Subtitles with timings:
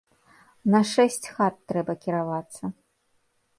[0.75, 2.63] На шэсць хат трэба кіравацца.